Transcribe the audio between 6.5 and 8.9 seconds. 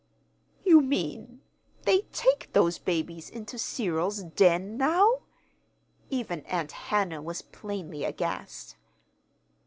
Hannah was plainly aghast.